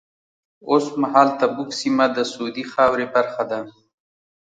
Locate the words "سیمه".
1.79-2.05